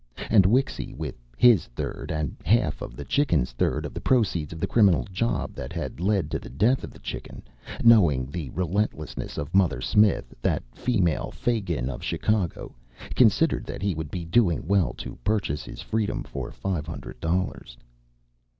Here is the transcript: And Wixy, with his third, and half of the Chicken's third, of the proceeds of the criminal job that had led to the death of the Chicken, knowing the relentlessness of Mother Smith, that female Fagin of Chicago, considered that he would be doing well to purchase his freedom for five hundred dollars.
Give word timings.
And 0.31 0.47
Wixy, 0.47 0.95
with 0.95 1.13
his 1.37 1.67
third, 1.67 2.11
and 2.11 2.35
half 2.43 2.81
of 2.81 2.95
the 2.95 3.05
Chicken's 3.05 3.51
third, 3.51 3.85
of 3.85 3.93
the 3.93 4.01
proceeds 4.01 4.51
of 4.51 4.59
the 4.59 4.65
criminal 4.65 5.03
job 5.13 5.53
that 5.53 5.71
had 5.71 5.99
led 5.99 6.31
to 6.31 6.39
the 6.39 6.49
death 6.49 6.83
of 6.83 6.89
the 6.89 6.97
Chicken, 6.97 7.43
knowing 7.83 8.25
the 8.25 8.49
relentlessness 8.49 9.37
of 9.37 9.53
Mother 9.53 9.79
Smith, 9.79 10.33
that 10.41 10.63
female 10.73 11.29
Fagin 11.29 11.87
of 11.87 12.01
Chicago, 12.01 12.73
considered 13.13 13.65
that 13.67 13.83
he 13.83 13.93
would 13.93 14.09
be 14.09 14.25
doing 14.25 14.65
well 14.67 14.93
to 14.93 15.17
purchase 15.23 15.63
his 15.65 15.83
freedom 15.83 16.23
for 16.23 16.51
five 16.51 16.87
hundred 16.87 17.19
dollars. 17.19 17.77